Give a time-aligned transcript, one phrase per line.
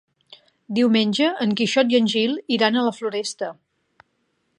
[0.77, 3.51] Diumenge en Quixot i en Gil iran a la Floresta.